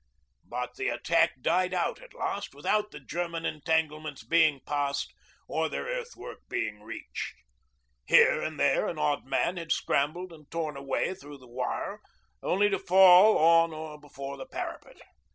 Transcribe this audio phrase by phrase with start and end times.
[0.49, 5.13] But the attack died out at last without the German entanglements being passed
[5.47, 7.35] or their earthwork being reached.
[8.07, 12.01] Here and there an odd man had scrambled and torn a way through the wire,
[12.41, 14.97] only to fall on or before the parapet.